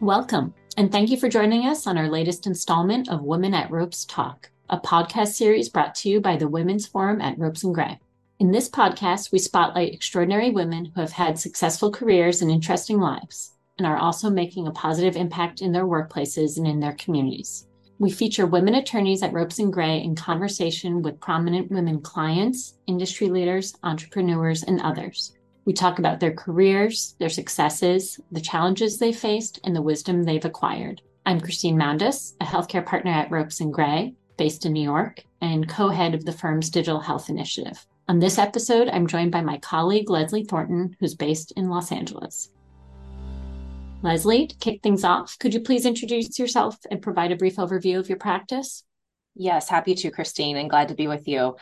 [0.00, 4.04] Welcome, and thank you for joining us on our latest installment of Women at Ropes
[4.04, 7.98] Talk, a podcast series brought to you by the Women's Forum at Ropes and Gray.
[8.38, 13.54] In this podcast, we spotlight extraordinary women who have had successful careers and interesting lives,
[13.78, 17.66] and are also making a positive impact in their workplaces and in their communities.
[17.98, 23.28] We feature women attorneys at Ropes and Gray in conversation with prominent women clients, industry
[23.30, 25.32] leaders, entrepreneurs, and others.
[25.66, 30.44] We talk about their careers, their successes, the challenges they faced, and the wisdom they've
[30.44, 31.02] acquired.
[31.26, 35.68] I'm Christine Moundas, a healthcare partner at Ropes and Gray, based in New York, and
[35.68, 37.84] co head of the firm's digital health initiative.
[38.06, 42.48] On this episode, I'm joined by my colleague, Leslie Thornton, who's based in Los Angeles.
[44.02, 47.98] Leslie, to kick things off, could you please introduce yourself and provide a brief overview
[47.98, 48.84] of your practice?
[49.34, 51.56] Yes, happy to, Christine, and glad to be with you.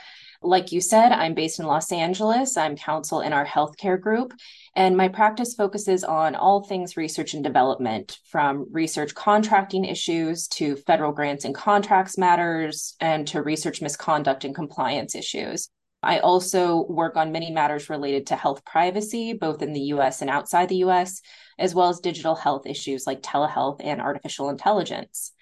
[0.45, 2.59] Like you said, I'm based in Los Angeles.
[2.59, 4.34] I'm counsel in our healthcare group,
[4.77, 10.77] and my practice focuses on all things research and development, from research contracting issues to
[10.77, 15.70] federal grants and contracts matters, and to research misconduct and compliance issues.
[16.03, 20.29] I also work on many matters related to health privacy, both in the US and
[20.29, 21.23] outside the US,
[21.58, 25.33] as well as digital health issues like telehealth and artificial intelligence.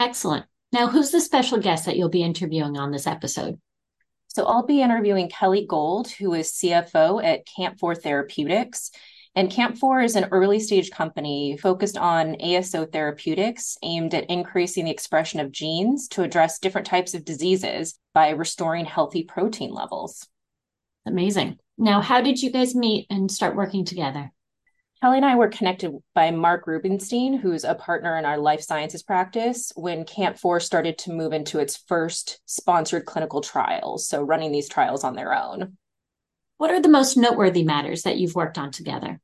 [0.00, 0.46] Excellent.
[0.72, 3.60] Now, who's the special guest that you'll be interviewing on this episode?
[4.28, 8.90] So I'll be interviewing Kelly Gold, who is CFO at Camp4 Therapeutics.
[9.34, 14.90] And Camp4 is an early stage company focused on ASO therapeutics aimed at increasing the
[14.90, 20.26] expression of genes to address different types of diseases by restoring healthy protein levels.
[21.06, 21.58] Amazing.
[21.76, 24.32] Now, how did you guys meet and start working together?
[25.00, 29.04] Kelly and I were connected by Mark Rubenstein, who's a partner in our life sciences
[29.04, 34.08] practice, when Camp4 started to move into its first sponsored clinical trials.
[34.08, 35.76] So, running these trials on their own.
[36.56, 39.20] What are the most noteworthy matters that you've worked on together?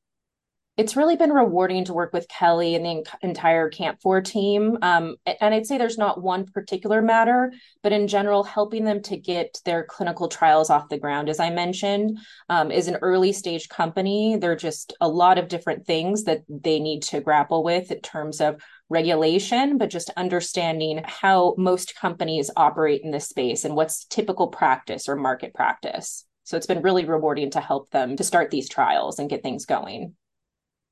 [0.76, 4.76] It's really been rewarding to work with Kelly and the entire Camp4 team.
[4.82, 9.16] Um, and I'd say there's not one particular matter, but in general, helping them to
[9.16, 12.18] get their clinical trials off the ground, as I mentioned,
[12.48, 14.36] um, is an early stage company.
[14.36, 18.00] There are just a lot of different things that they need to grapple with in
[18.00, 24.06] terms of regulation, but just understanding how most companies operate in this space and what's
[24.06, 26.26] typical practice or market practice.
[26.42, 29.66] So it's been really rewarding to help them to start these trials and get things
[29.66, 30.16] going.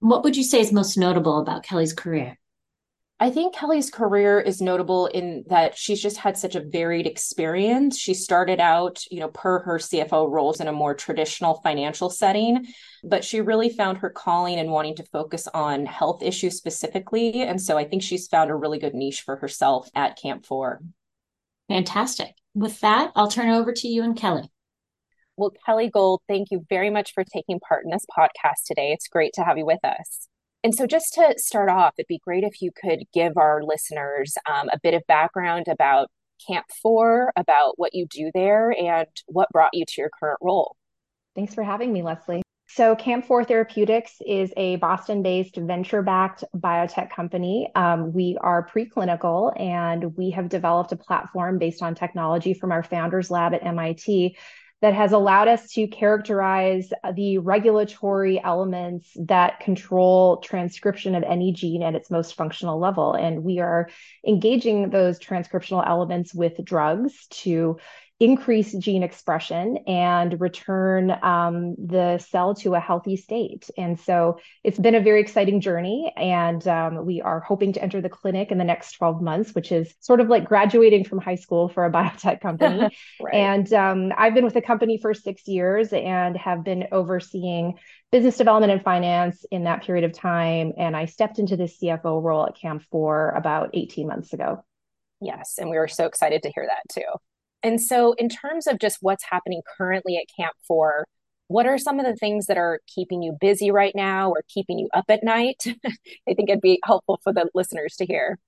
[0.02, 2.36] What would you say is most notable about Kelly's career?
[3.20, 7.96] I think Kelly's career is notable in that she's just had such a varied experience.
[7.96, 12.66] She started out, you know, per her CFO roles in a more traditional financial setting,
[13.04, 17.42] but she really found her calling and wanting to focus on health issues specifically.
[17.42, 20.78] And so I think she's found a really good niche for herself at Camp4.
[21.68, 22.34] Fantastic.
[22.54, 24.50] With that, I'll turn it over to you and Kelly.
[25.36, 28.92] Well, Kelly Gold, thank you very much for taking part in this podcast today.
[28.92, 30.28] It's great to have you with us.
[30.62, 34.34] And so, just to start off, it'd be great if you could give our listeners
[34.48, 36.08] um, a bit of background about
[36.46, 40.76] Camp 4, about what you do there, and what brought you to your current role.
[41.34, 42.42] Thanks for having me, Leslie.
[42.68, 47.70] So, Camp4 Therapeutics is a Boston based venture backed biotech company.
[47.74, 52.82] Um, we are preclinical and we have developed a platform based on technology from our
[52.82, 54.36] founders lab at MIT
[54.82, 61.84] that has allowed us to characterize the regulatory elements that control transcription of any gene
[61.84, 63.14] at its most functional level.
[63.14, 63.88] And we are
[64.26, 67.78] engaging those transcriptional elements with drugs to
[68.22, 73.68] increase gene expression and return um, the cell to a healthy state.
[73.76, 76.12] And so it's been a very exciting journey.
[76.16, 79.72] And um, we are hoping to enter the clinic in the next 12 months, which
[79.72, 82.96] is sort of like graduating from high school for a biotech company.
[83.20, 83.34] right.
[83.34, 87.74] And um, I've been with the company for six years and have been overseeing
[88.12, 90.74] business development and finance in that period of time.
[90.78, 94.64] And I stepped into the CFO role at Camp4 about 18 months ago.
[95.20, 95.58] Yes.
[95.58, 97.18] And we were so excited to hear that too.
[97.62, 101.06] And so, in terms of just what's happening currently at Camp 4,
[101.48, 104.78] what are some of the things that are keeping you busy right now or keeping
[104.78, 105.64] you up at night?
[105.86, 108.38] I think it'd be helpful for the listeners to hear.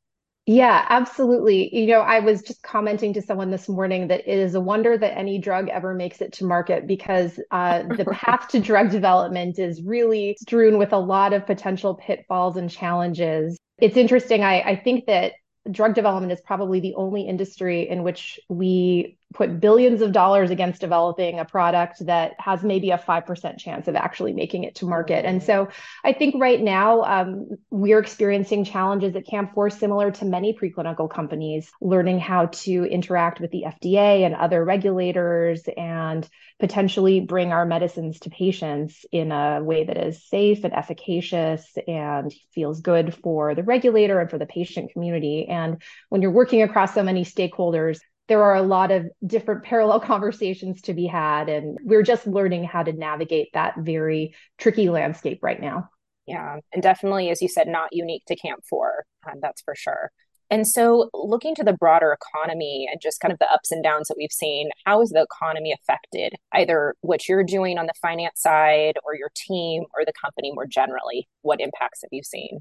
[0.46, 1.74] Yeah, absolutely.
[1.74, 4.98] You know, I was just commenting to someone this morning that it is a wonder
[4.98, 9.58] that any drug ever makes it to market because uh, the path to drug development
[9.58, 13.56] is really strewn with a lot of potential pitfalls and challenges.
[13.78, 14.44] It's interesting.
[14.44, 15.32] I, I think that
[15.70, 20.80] drug development is probably the only industry in which we put billions of dollars against
[20.80, 25.24] developing a product that has maybe a 5% chance of actually making it to market.
[25.24, 25.68] And so
[26.04, 31.10] I think right now um, we're experiencing challenges at Camp 4 similar to many preclinical
[31.10, 36.26] companies, learning how to interact with the FDA and other regulators and
[36.60, 42.32] potentially bring our medicines to patients in a way that is safe and efficacious and
[42.54, 45.46] feels good for the regulator and for the patient community.
[45.48, 47.98] And when you're working across so many stakeholders,
[48.28, 51.48] there are a lot of different parallel conversations to be had.
[51.48, 55.88] And we're just learning how to navigate that very tricky landscape right now.
[56.26, 56.60] Yeah.
[56.72, 59.04] And definitely, as you said, not unique to Camp 4.
[59.30, 60.10] Um, that's for sure.
[60.50, 64.08] And so, looking to the broader economy and just kind of the ups and downs
[64.08, 66.34] that we've seen, how is the economy affected?
[66.52, 70.66] Either what you're doing on the finance side, or your team, or the company more
[70.66, 71.26] generally?
[71.42, 72.60] What impacts have you seen?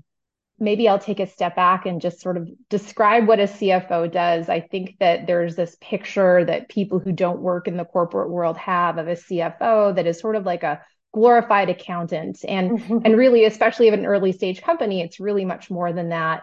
[0.64, 4.50] Maybe I'll take a step back and just sort of describe what a CFO does.
[4.50, 8.58] I think that there's this picture that people who don't work in the corporate world
[8.58, 10.82] have of a CFO that is sort of like a
[11.14, 12.98] glorified accountant and mm-hmm.
[13.06, 16.42] and really especially of an early stage company it's really much more than that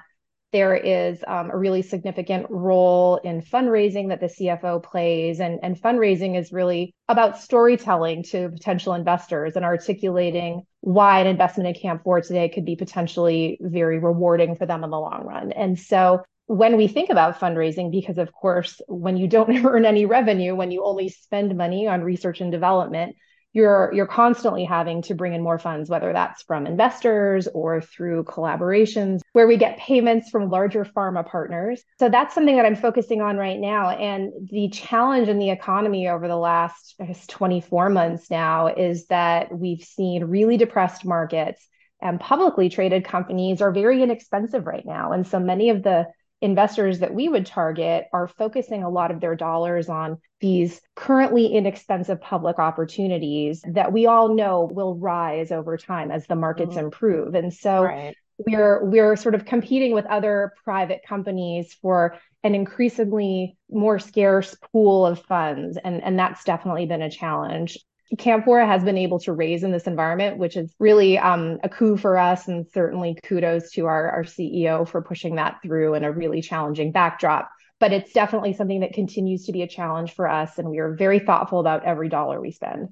[0.53, 5.41] there is um, a really significant role in fundraising that the CFO plays.
[5.41, 11.69] And, and fundraising is really about storytelling to potential investors and articulating why an investment
[11.69, 15.53] in Camp 4 today could be potentially very rewarding for them in the long run.
[15.53, 20.05] And so when we think about fundraising, because of course, when you don't earn any
[20.05, 23.15] revenue, when you only spend money on research and development,
[23.53, 28.23] you're you're constantly having to bring in more funds whether that's from investors or through
[28.25, 31.83] collaborations where we get payments from larger pharma partners.
[31.99, 33.91] So that's something that i'm focusing on right now.
[33.91, 39.07] And the challenge in the economy over the last i guess 24 months now is
[39.07, 41.67] that we've seen really depressed markets
[42.03, 45.13] and publicly traded companies are very inexpensive right now.
[45.13, 46.07] And so many of the
[46.41, 51.49] investors that we would target are focusing a lot of their dollars on these currently
[51.49, 56.87] inexpensive public opportunities that we all know will rise over time as the markets mm-hmm.
[56.87, 57.35] improve.
[57.35, 58.17] And so right.
[58.47, 65.05] we're we're sort of competing with other private companies for an increasingly more scarce pool
[65.05, 67.79] of funds and and that's definitely been a challenge
[68.19, 71.69] Camp 4 has been able to raise in this environment, which is really um, a
[71.69, 72.49] coup for us.
[72.49, 76.91] And certainly kudos to our, our CEO for pushing that through in a really challenging
[76.91, 77.51] backdrop.
[77.79, 80.59] But it's definitely something that continues to be a challenge for us.
[80.59, 82.89] And we are very thoughtful about every dollar we spend.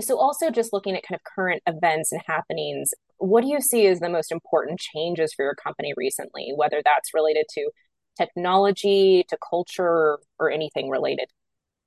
[0.00, 3.86] So, also just looking at kind of current events and happenings, what do you see
[3.86, 7.70] as the most important changes for your company recently, whether that's related to
[8.16, 11.28] technology, to culture, or anything related?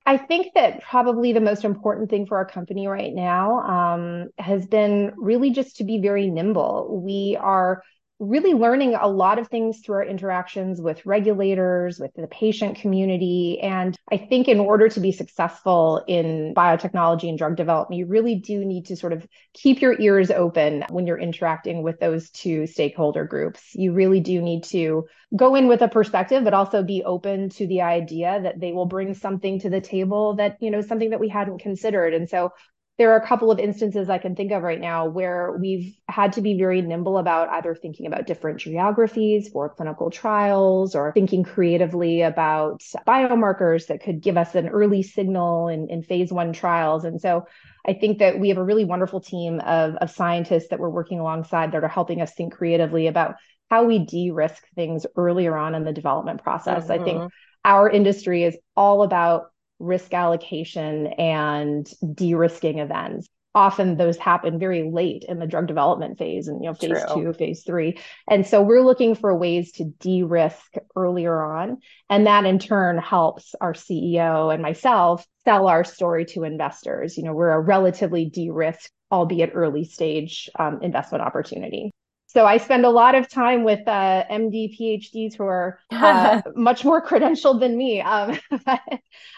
[0.06, 4.65] I think that probably the most important thing for our company right now um, has
[4.65, 7.01] been really just to be very nimble.
[7.03, 7.83] We are
[8.21, 13.59] really learning a lot of things through our interactions with regulators, with the patient community.
[13.59, 18.35] And I think in order to be successful in biotechnology and drug development, you really
[18.35, 22.68] do need to sort of keep your ears open when you're interacting with those two
[22.68, 23.73] stakeholder groups.
[23.73, 27.65] You really do need to go in with a perspective, but also be open to
[27.65, 31.19] the idea that they will bring something to the table that, you know, something that
[31.19, 32.13] we hadn't considered.
[32.13, 32.51] And so
[32.98, 36.34] there are a couple of instances I can think of right now where we've had
[36.34, 41.44] to be very nimble about either thinking about different geographies for clinical trials or thinking
[41.44, 47.04] creatively about biomarkers that could give us an early signal in, in phase one trials.
[47.04, 47.48] And so
[47.88, 51.20] I think that we have a really wonderful team of, of scientists that we're working
[51.20, 53.36] alongside that are helping us think creatively about
[53.72, 56.84] how we de-risk things earlier on in the development process.
[56.84, 56.92] Mm-hmm.
[56.92, 57.28] I think mm-hmm.
[57.66, 59.50] our industry is all about
[59.81, 63.28] risk allocation and de-risking events.
[63.54, 67.24] Often those happen very late in the drug development phase and you know phase True.
[67.24, 67.98] two phase three.
[68.30, 71.80] And so we're looking for ways to de-risk earlier on.
[72.09, 77.18] And that in turn helps our ceo and myself sell our story to investors.
[77.18, 81.92] You know we're a relatively de-risked albeit early stage um, investment opportunity
[82.33, 86.85] so I spend a lot of time with uh, MD PhDs who are uh, much
[86.85, 88.00] more credentialed than me.
[88.00, 88.80] Um, but,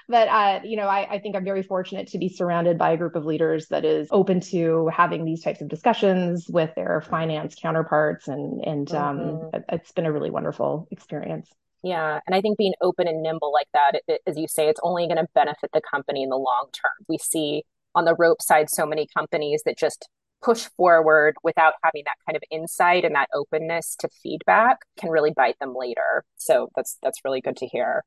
[0.07, 2.97] but uh, you know, I, I, think I'm very fortunate to be surrounded by a
[2.97, 7.55] group of leaders that is open to having these types of discussions with their finance
[7.59, 9.55] counterparts, and and um, mm-hmm.
[9.55, 11.50] um, it's been a really wonderful experience.
[11.81, 14.69] Yeah, and I think being open and nimble like that, it, it, as you say,
[14.69, 17.05] it's only going to benefit the company in the long term.
[17.09, 17.63] We see
[17.95, 20.07] on the rope side so many companies that just
[20.43, 25.31] push forward without having that kind of insight and that openness to feedback can really
[25.31, 26.23] bite them later.
[26.38, 28.03] So that's that's really good to hear.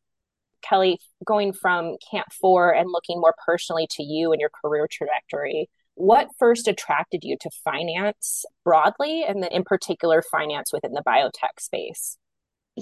[0.62, 5.68] Kelly, going from Camp 4 and looking more personally to you and your career trajectory,
[5.94, 11.58] what first attracted you to finance broadly and then in particular finance within the biotech
[11.60, 12.18] space?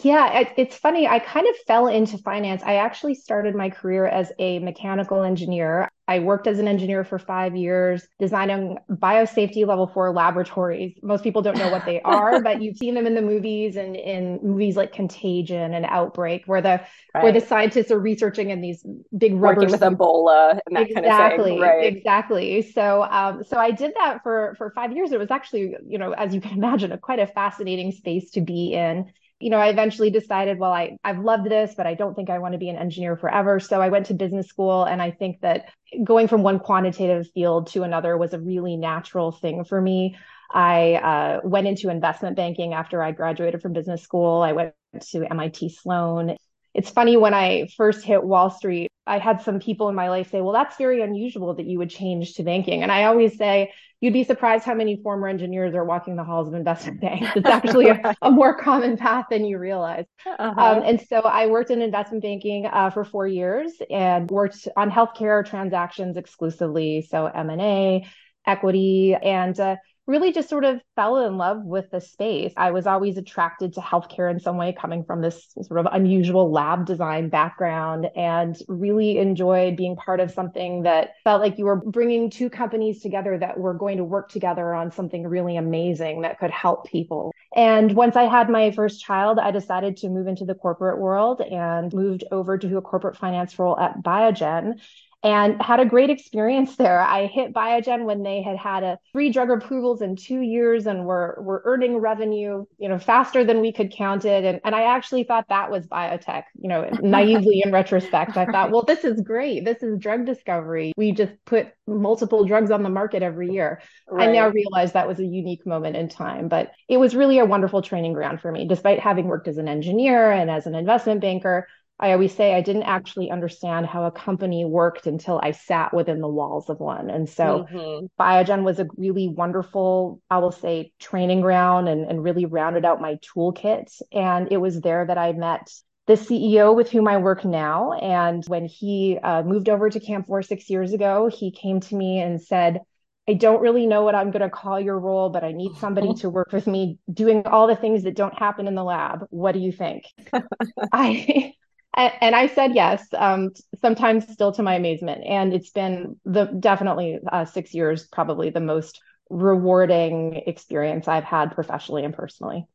[0.03, 1.07] Yeah, it, it's funny.
[1.07, 2.65] I kind of fell into finance.
[2.65, 5.89] I actually started my career as a mechanical engineer.
[6.09, 10.99] I worked as an engineer for five years, designing biosafety level four laboratories.
[11.01, 13.95] Most people don't know what they are, but you've seen them in the movies and
[13.95, 16.81] in movies like Contagion and Outbreak, where the
[17.15, 17.23] right.
[17.23, 18.85] where the scientists are researching in these
[19.17, 21.61] big rubber working with Ebola and that exactly, kind of thing.
[21.61, 21.97] Right.
[21.97, 22.63] Exactly.
[22.63, 25.13] So, um, so I did that for for five years.
[25.13, 28.41] It was actually, you know, as you can imagine, a quite a fascinating space to
[28.41, 32.15] be in you know, I eventually decided, well, I, I've loved this, but I don't
[32.15, 33.61] think I want to be an engineer forever.
[33.61, 34.85] So I went to business school.
[34.85, 35.67] And I think that
[36.03, 40.17] going from one quantitative field to another was a really natural thing for me.
[40.53, 44.41] I uh, went into investment banking after I graduated from business school.
[44.43, 44.75] I went
[45.11, 46.37] to MIT Sloan.
[46.73, 50.31] It's funny when I first hit Wall Street, I had some people in my life
[50.31, 52.83] say, well, that's very unusual that you would change to banking.
[52.83, 56.49] And I always say, you'd be surprised how many former engineers are walking the halls
[56.49, 57.31] of investment banks.
[57.37, 60.05] It's actually a, a, more common path than you realize.
[60.27, 60.61] Uh-huh.
[60.61, 64.91] Um, and so I worked in investment banking uh, for four years and worked on
[64.91, 68.07] healthcare transactions exclusively, so M and A,
[68.47, 72.53] equity, and uh, really just sort of fell in love with the space.
[72.57, 76.51] I was always attracted to healthcare in some way, coming from this sort of unusual
[76.51, 81.77] lab design background, and really enjoyed being part of something that felt like you were
[81.77, 86.39] bringing two companies together that were going to work together on something really amazing that
[86.39, 87.33] could help people.
[87.57, 91.41] And once I had my first child, I decided to move into the corporate world
[91.41, 94.81] and moved over to a corporate finance role at Biogen
[95.25, 97.01] and had a great experience there.
[97.01, 101.07] I hit Biogen when they had had a three drug approvals in two years and
[101.07, 104.45] were were earning revenue, you know, faster than we could count it.
[104.45, 108.37] And and I actually thought that was biotech, you know, naively in retrospect.
[108.37, 109.65] I thought, well, this is great.
[109.65, 110.93] This is drug discovery.
[110.99, 113.81] We just put multiple drugs on the market every year.
[114.11, 114.29] Right.
[114.29, 117.47] I now realize that was a unique moment in time, but it was really a
[117.47, 118.69] wonderful training ground for me.
[118.69, 121.67] Despite having worked as an engineer and as an investment banker,
[122.01, 126.21] I always say I didn't actually understand how a company worked until I sat within
[126.21, 127.09] the walls of one.
[127.09, 128.07] And so mm-hmm.
[128.21, 133.01] Biogen was a really wonderful, I will say, training ground and, and really rounded out
[133.01, 133.93] my toolkit.
[134.13, 135.71] And it was there that I met
[136.07, 137.93] the CEO with whom I work now.
[137.93, 141.95] And when he uh, moved over to Camp 4 six years ago, he came to
[141.97, 142.81] me and said,
[143.27, 146.13] I don't really know what I'm going to call your role, but I need somebody
[146.19, 149.27] to work with me doing all the things that don't happen in the lab.
[149.31, 150.05] What do you think?
[150.93, 151.55] I
[151.97, 155.25] and I said yes, um, sometimes still to my amazement.
[155.27, 161.53] And it's been the definitely uh, six years, probably the most rewarding experience I've had
[161.53, 162.67] professionally and personally.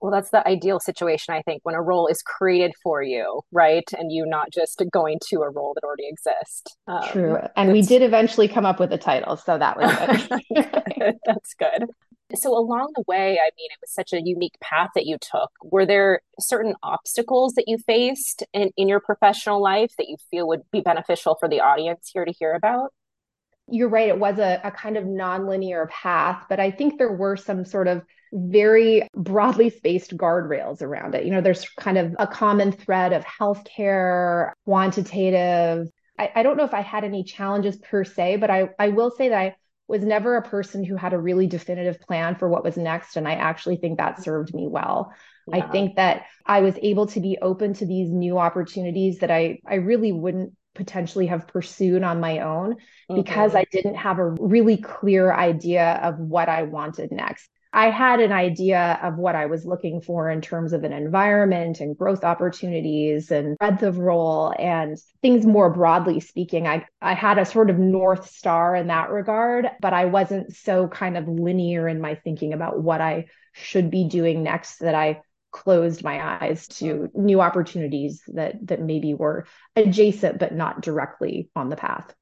[0.00, 3.88] Well, that's the ideal situation, I think, when a role is created for you, right?
[3.96, 6.76] And you not just going to a role that already exists.
[6.86, 7.38] Um, True.
[7.56, 9.38] And we did eventually come up with a title.
[9.38, 11.14] So that was good.
[11.24, 11.86] that's good.
[12.34, 15.50] So along the way, I mean, it was such a unique path that you took.
[15.62, 20.48] Were there certain obstacles that you faced in, in your professional life that you feel
[20.48, 22.92] would be beneficial for the audience here to hear about?
[23.66, 24.08] You're right.
[24.08, 27.88] It was a, a kind of nonlinear path, but I think there were some sort
[27.88, 31.24] of very broadly spaced guardrails around it.
[31.24, 35.88] You know, there's kind of a common thread of healthcare, quantitative.
[36.18, 39.10] I, I don't know if I had any challenges per se, but I, I will
[39.10, 42.64] say that I was never a person who had a really definitive plan for what
[42.64, 43.16] was next.
[43.16, 45.12] And I actually think that served me well.
[45.46, 45.56] Yeah.
[45.56, 49.60] I think that I was able to be open to these new opportunities that I,
[49.66, 53.16] I really wouldn't potentially have pursued on my own mm-hmm.
[53.16, 57.48] because I didn't have a really clear idea of what I wanted next.
[57.74, 61.80] I had an idea of what I was looking for in terms of an environment
[61.80, 66.68] and growth opportunities and breadth of role and things more broadly speaking.
[66.68, 70.86] I, I had a sort of North Star in that regard, but I wasn't so
[70.86, 75.22] kind of linear in my thinking about what I should be doing next that I
[75.50, 81.70] closed my eyes to new opportunities that that maybe were adjacent but not directly on
[81.70, 82.14] the path.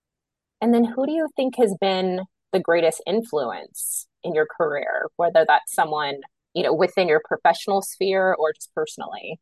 [0.63, 5.45] And then who do you think has been the greatest influence in your career, whether
[5.47, 6.21] that's someone,
[6.55, 9.38] you know, within your professional sphere or just personally?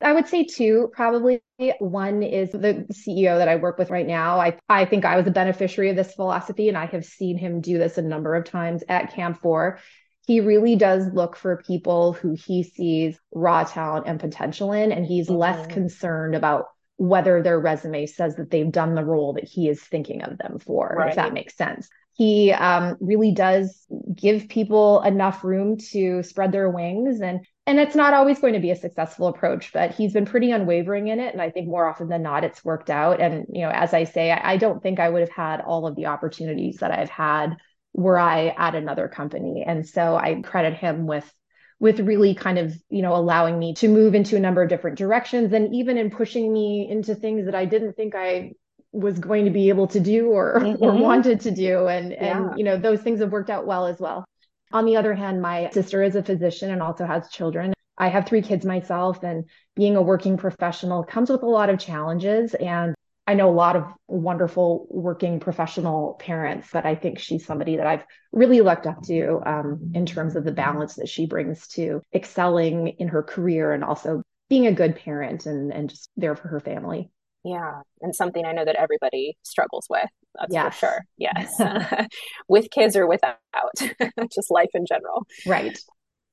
[0.00, 1.40] I would say two, probably.
[1.78, 4.38] One is the CEO that I work with right now.
[4.38, 7.60] I, I think I was a beneficiary of this philosophy, and I have seen him
[7.62, 9.78] do this a number of times at Camp 4.
[10.26, 15.06] He really does look for people who he sees raw talent and potential in, and
[15.06, 15.38] he's mm-hmm.
[15.38, 16.66] less concerned about
[16.98, 20.58] whether their resume says that they've done the role that he is thinking of them
[20.58, 21.10] for, right.
[21.10, 26.70] if that makes sense he um, really does give people enough room to spread their
[26.70, 27.20] wings.
[27.20, 30.50] And and it's not always going to be a successful approach but he's been pretty
[30.50, 31.32] unwavering in it.
[31.32, 33.20] And i think more often than not it's worked out.
[33.20, 35.86] And you know as i say i, I don't think i would have had all
[35.86, 37.56] of the opportunities that i've had
[37.92, 39.64] were i at another company.
[39.66, 41.30] And so i credit him with
[41.78, 44.96] with really kind of, you know, allowing me to move into a number of different
[44.96, 48.52] directions and even in pushing me into things that I didn't think I
[48.96, 50.82] was going to be able to do or mm-hmm.
[50.82, 51.86] or wanted to do.
[51.86, 52.38] And yeah.
[52.38, 54.24] and you know those things have worked out well as well.
[54.72, 57.72] On the other hand my sister is a physician and also has children.
[57.98, 61.78] I have three kids myself and being a working professional comes with a lot of
[61.78, 62.54] challenges.
[62.54, 62.94] And
[63.26, 67.86] i know a lot of wonderful working professional parents but i think she's somebody that
[67.86, 72.00] i've really looked up to um, in terms of the balance that she brings to
[72.14, 76.48] excelling in her career and also being a good parent and and just there for
[76.48, 77.10] her family
[77.46, 77.82] yeah.
[78.00, 80.08] And something I know that everybody struggles with.
[80.34, 80.74] That's yes.
[80.74, 81.04] for sure.
[81.16, 81.54] Yes.
[82.48, 83.36] with kids or without,
[84.34, 85.26] just life in general.
[85.46, 85.78] Right.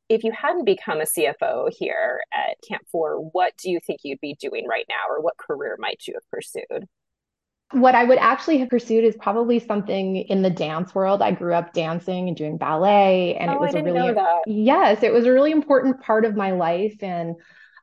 [0.10, 4.20] If you hadn't become a CFO here at Camp 4, what do you think you'd
[4.22, 6.88] be doing right now, or what career might you have pursued?
[7.72, 11.22] What I would actually have pursued is probably something in the dance world.
[11.22, 14.13] I grew up dancing and doing ballet, and oh, it was a really
[14.46, 17.01] yes, it was a really important part of my life.
[17.01, 17.36] And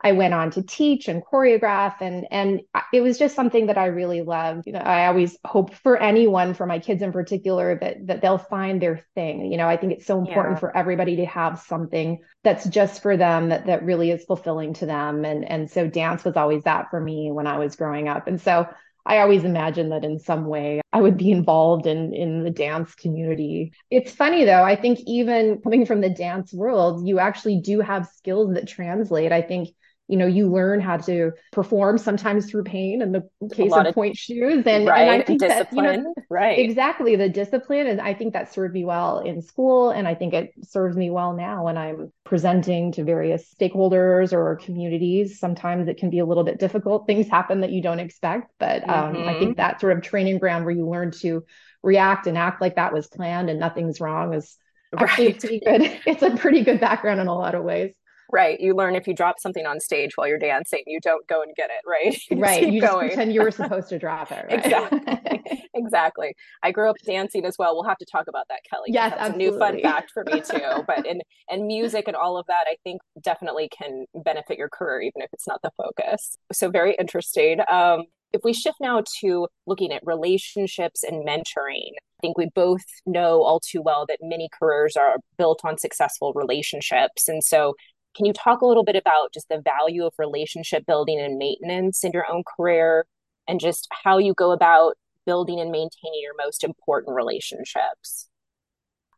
[0.02, 2.61] I went on to teach and choreograph and and
[2.92, 4.66] it was just something that I really loved.
[4.66, 8.38] You know, I always hope for anyone, for my kids in particular, that that they'll
[8.38, 9.50] find their thing.
[9.52, 10.61] You know, I think it's so important yeah.
[10.61, 14.87] for everybody to have something that's just for them that that really is fulfilling to
[14.87, 15.25] them.
[15.25, 18.26] And and so dance was always that for me when I was growing up.
[18.26, 18.66] And so
[19.04, 22.95] I always imagined that in some way I would be involved in in the dance
[22.95, 23.73] community.
[23.90, 28.09] It's funny though, I think even coming from the dance world, you actually do have
[28.16, 29.33] skills that translate.
[29.33, 29.71] I think
[30.11, 33.95] you know you learn how to perform sometimes through pain in the case of, of
[33.95, 34.67] pointe shoes.
[34.67, 36.59] And, right, and i think discipline that, you know, right.
[36.59, 40.35] exactly the discipline and i think that served me well in school and i think
[40.35, 45.40] it serves me well now when i'm presenting to various stakeholders or communities.
[45.40, 47.05] Sometimes it can be a little bit difficult.
[47.05, 49.29] Things happen that you don't expect but um, mm-hmm.
[49.29, 51.45] i think that sort of training ground where you learn to
[51.83, 54.57] react and act like that was planned and nothing's wrong is
[54.97, 55.40] actually right.
[55.40, 56.00] pretty good.
[56.07, 57.93] It's a pretty good background in a lot of ways
[58.32, 58.60] Right.
[58.60, 61.54] You learn if you drop something on stage while you're dancing, you don't go and
[61.56, 62.16] get it, right?
[62.30, 62.72] You right.
[62.72, 64.46] you just pretend you were supposed to drop it.
[64.49, 64.64] Right?
[64.64, 65.68] exactly.
[65.75, 66.34] exactly.
[66.62, 67.75] I grew up dancing as well.
[67.75, 68.88] We'll have to talk about that, Kelly.
[68.88, 69.46] Yes, that's absolutely.
[69.46, 70.84] a new fun fact for me too.
[70.87, 75.00] but and and music and all of that, I think definitely can benefit your career,
[75.02, 76.38] even if it's not the focus.
[76.52, 77.60] So very interesting.
[77.70, 82.84] Um, if we shift now to looking at relationships and mentoring, I think we both
[83.06, 87.28] know all too well that many careers are built on successful relationships.
[87.28, 87.75] And so
[88.17, 92.04] can you talk a little bit about just the value of relationship building and maintenance
[92.04, 93.06] in your own career
[93.49, 94.95] and just how you go about
[95.26, 98.28] building and maintaining your most important relationships?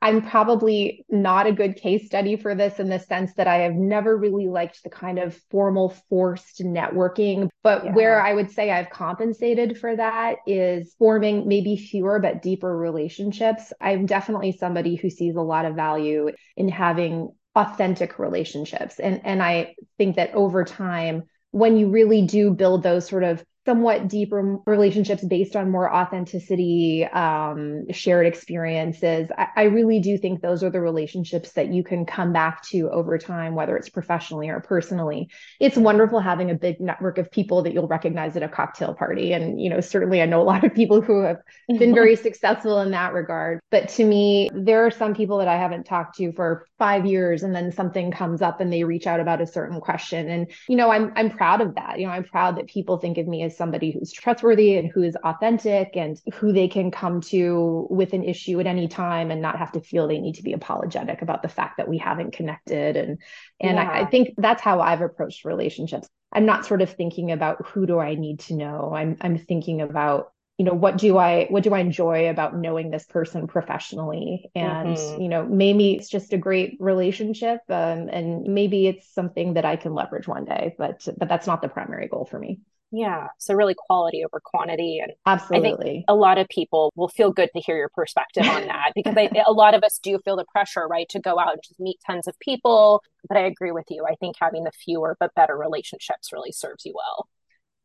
[0.02, 3.74] I'm probably not a good case study for this in the sense that I have
[3.74, 7.48] never really liked the kind of formal forced networking.
[7.62, 7.92] But yeah.
[7.92, 13.72] where I would say I've compensated for that is forming maybe fewer but deeper relationships.
[13.80, 18.98] I'm definitely somebody who sees a lot of value in having authentic relationships.
[18.98, 23.44] And, and I think that over time, when you really do build those sort of
[23.64, 29.28] somewhat deeper relationships based on more authenticity, um, shared experiences.
[29.38, 32.90] I, I, really do think those are the relationships that you can come back to
[32.90, 35.28] over time, whether it's professionally or personally.
[35.60, 39.32] It's wonderful having a big network of people that you'll recognize at a cocktail party.
[39.32, 42.80] And, you know, certainly I know a lot of people who have been very successful
[42.80, 43.60] in that regard.
[43.70, 47.44] But to me, there are some people that I haven't talked to for five years
[47.44, 50.28] and then something comes up and they reach out about a certain question.
[50.28, 52.00] And, you know, I'm, I'm proud of that.
[52.00, 55.02] You know, I'm proud that people think of me as somebody who's trustworthy and who
[55.02, 59.42] is authentic and who they can come to with an issue at any time and
[59.42, 62.32] not have to feel they need to be apologetic about the fact that we haven't
[62.32, 62.96] connected.
[62.96, 63.18] And
[63.60, 63.90] and yeah.
[63.90, 66.08] I, I think that's how I've approached relationships.
[66.32, 68.92] I'm not sort of thinking about who do I need to know.
[68.94, 72.90] I'm I'm thinking about you know what do i what do i enjoy about knowing
[72.90, 75.22] this person professionally and mm-hmm.
[75.22, 79.76] you know maybe it's just a great relationship um, and maybe it's something that i
[79.76, 82.60] can leverage one day but but that's not the primary goal for me
[82.92, 83.28] yeah.
[83.38, 85.00] So really quality over quantity.
[85.02, 85.72] And absolutely.
[85.72, 88.92] I think a lot of people will feel good to hear your perspective on that
[88.94, 91.62] because I, a lot of us do feel the pressure, right, to go out and
[91.66, 93.02] just meet tons of people.
[93.26, 94.04] But I agree with you.
[94.06, 97.28] I think having the fewer but better relationships really serves you well.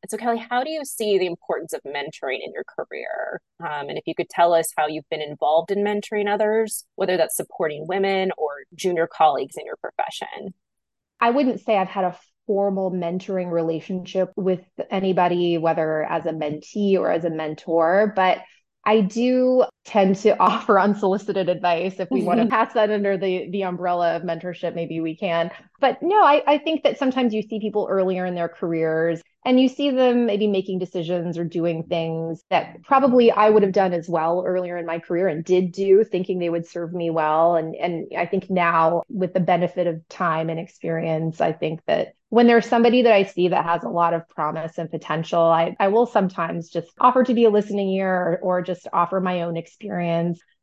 [0.04, 3.42] And so, Kelly, how do you see the importance of mentoring in your career?
[3.62, 7.18] Um, and if you could tell us how you've been involved in mentoring others, whether
[7.18, 10.54] that's supporting women or junior colleagues in your profession.
[11.20, 12.18] I wouldn't say I've had a
[12.48, 18.40] formal mentoring relationship with anybody, whether as a mentee or as a mentor, but
[18.86, 22.00] I do tend to offer unsolicited advice.
[22.00, 22.52] If we want to mm-hmm.
[22.52, 25.50] pass that under the the umbrella of mentorship, maybe we can.
[25.80, 29.60] But no, I, I think that sometimes you see people earlier in their careers and
[29.60, 33.94] you see them maybe making decisions or doing things that probably I would have done
[33.94, 37.56] as well earlier in my career and did do, thinking they would serve me well.
[37.56, 42.14] And and I think now with the benefit of time and experience, I think that
[42.30, 45.78] when there's somebody that I see that has a lot of promise and potential, I,
[45.80, 49.44] I will sometimes just offer to be a listening ear or, or just offer my
[49.44, 49.77] own experience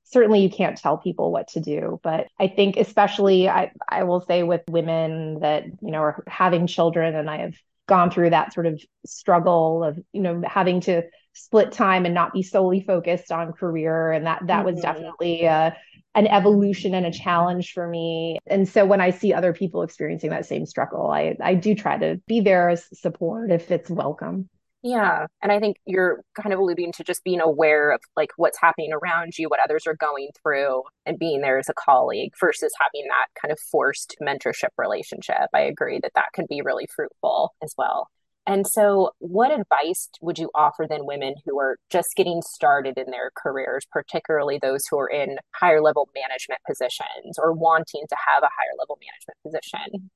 [0.05, 4.21] certainly you can't tell people what to do but i think especially i i will
[4.21, 7.55] say with women that you know are having children and i have
[7.87, 11.03] gone through that sort of struggle of you know having to
[11.35, 14.75] split time and not be solely focused on career and that that mm-hmm.
[14.75, 15.71] was definitely uh,
[16.15, 18.39] an evolution and a challenge for me.
[18.47, 21.99] And so when I see other people experiencing that same struggle, I, I do try
[21.99, 24.49] to be there as support if it's welcome.
[24.85, 25.29] Yeah.
[25.41, 28.93] And I think you're kind of alluding to just being aware of like what's happening
[28.93, 33.09] around you, what others are going through, and being there as a colleague versus having
[33.09, 35.49] that kind of forced mentorship relationship.
[35.55, 38.09] I agree that that can be really fruitful as well.
[38.47, 43.11] And so, what advice would you offer then women who are just getting started in
[43.11, 48.43] their careers, particularly those who are in higher level management positions or wanting to have
[48.43, 50.11] a higher level management position?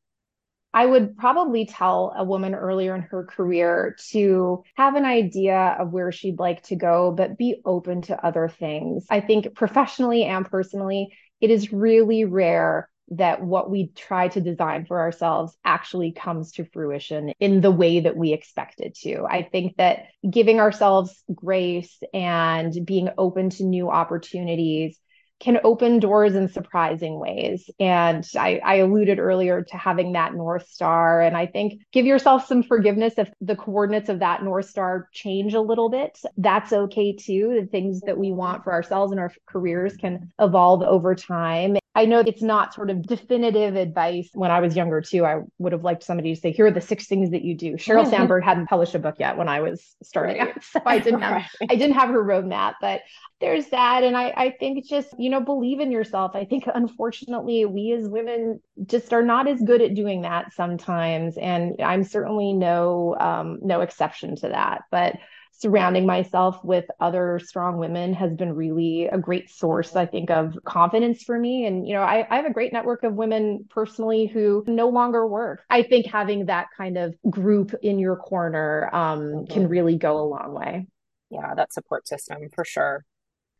[0.78, 5.90] I would probably tell a woman earlier in her career to have an idea of
[5.90, 9.04] where she'd like to go, but be open to other things.
[9.10, 11.08] I think professionally and personally,
[11.40, 16.64] it is really rare that what we try to design for ourselves actually comes to
[16.64, 19.24] fruition in the way that we expect it to.
[19.28, 24.96] I think that giving ourselves grace and being open to new opportunities
[25.40, 27.70] can open doors in surprising ways.
[27.78, 31.20] And I, I, alluded earlier to having that North Star.
[31.20, 35.54] And I think give yourself some forgiveness if the coordinates of that North Star change
[35.54, 36.18] a little bit.
[36.36, 37.58] That's okay too.
[37.60, 41.76] The things that we want for ourselves and our careers can evolve over time.
[41.98, 44.30] I know it's not sort of definitive advice.
[44.32, 46.80] When I was younger too, I would have liked somebody to say, here are the
[46.80, 47.72] six things that you do.
[47.72, 48.10] Sheryl mm-hmm.
[48.14, 50.62] Sandberg hadn't published a book yet when I was starting out.
[50.62, 53.00] So I didn't have I didn't have her roadmap, but
[53.40, 54.04] there's that.
[54.04, 56.36] And I, I think just, you know, believe in yourself.
[56.36, 61.36] I think unfortunately we as women just are not as good at doing that sometimes.
[61.36, 64.82] And I'm certainly no um no exception to that.
[64.92, 65.16] But
[65.58, 70.56] surrounding myself with other strong women has been really a great source, I think, of
[70.64, 71.66] confidence for me.
[71.66, 75.26] And, you know, I, I have a great network of women personally who no longer
[75.26, 75.64] work.
[75.68, 79.52] I think having that kind of group in your corner um, mm-hmm.
[79.52, 80.86] can really go a long way.
[81.30, 83.04] Yeah, that support system for sure.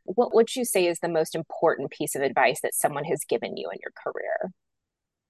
[0.04, 3.56] What would you say is the most important piece of advice that someone has given
[3.56, 4.52] you in your career?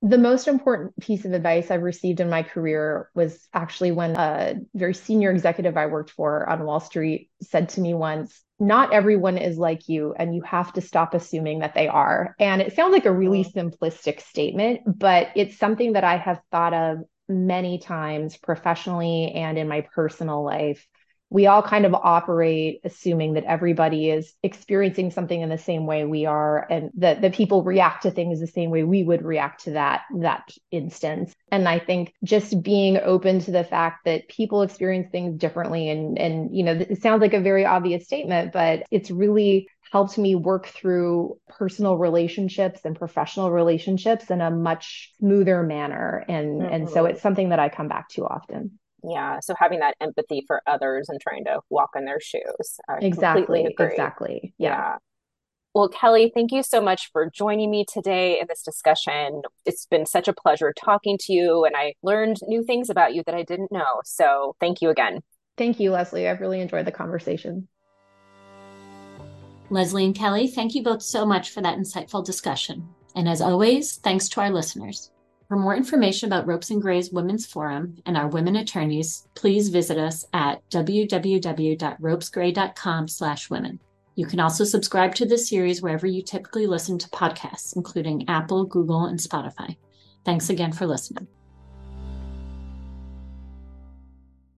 [0.00, 4.54] The most important piece of advice I've received in my career was actually when a
[4.74, 9.38] very senior executive I worked for on Wall Street said to me once, Not everyone
[9.38, 12.36] is like you, and you have to stop assuming that they are.
[12.38, 13.58] And it sounds like a really mm-hmm.
[13.58, 19.68] simplistic statement, but it's something that I have thought of many times professionally and in
[19.68, 20.86] my personal life
[21.30, 26.04] we all kind of operate assuming that everybody is experiencing something in the same way
[26.04, 29.64] we are and that the people react to things the same way we would react
[29.64, 34.62] to that that instance and i think just being open to the fact that people
[34.62, 38.84] experience things differently and and you know it sounds like a very obvious statement but
[38.90, 45.62] it's really helped me work through personal relationships and professional relationships in a much smoother
[45.62, 46.72] manner and mm-hmm.
[46.72, 47.12] and so mm-hmm.
[47.12, 51.08] it's something that i come back to often yeah so having that empathy for others
[51.08, 54.70] and trying to walk in their shoes I exactly exactly yeah.
[54.70, 54.96] yeah.
[55.74, 59.42] Well, Kelly, thank you so much for joining me today in this discussion.
[59.66, 63.22] It's been such a pleasure talking to you, and I learned new things about you
[63.26, 64.00] that I didn't know.
[64.04, 65.20] So, thank you again.
[65.56, 66.26] Thank you, Leslie.
[66.26, 67.68] I've really enjoyed the conversation.
[69.70, 72.88] Leslie and Kelly, thank you both so much for that insightful discussion.
[73.14, 75.10] And as always, thanks to our listeners.
[75.48, 79.96] For more information about Ropes and Gray's Women's Forum and our women attorneys, please visit
[79.96, 83.80] us at www.ropesgray.com slash women.
[84.14, 88.66] You can also subscribe to this series wherever you typically listen to podcasts, including Apple,
[88.66, 89.74] Google, and Spotify.
[90.24, 91.26] Thanks again for listening.